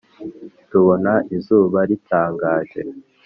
tubona 0.69 1.11
izuba 1.35 1.79
ritangaje 1.89 2.81